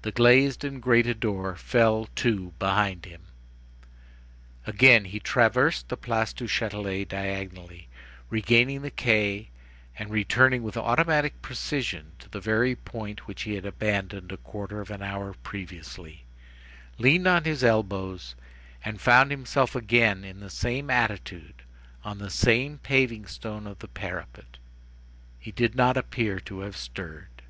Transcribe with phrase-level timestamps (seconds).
[0.00, 3.24] The glazed and grated door fell to behind him.
[4.66, 7.88] Again he traversed the Place du Châtelet diagonally,
[8.30, 9.50] regained the quay,
[9.98, 14.80] and returned with automatic precision to the very point which he had abandoned a quarter
[14.80, 16.24] of an hour previously,
[16.96, 18.34] leaned on his elbows
[18.82, 21.64] and found himself again in the same attitude
[22.02, 24.56] on the same paving stone of the parapet.
[25.38, 27.42] He did not appear to have stirred.